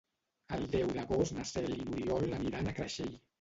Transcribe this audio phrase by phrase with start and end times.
[0.55, 3.15] El deu d'agost na Cel i n'Oriol aniran a Creixell.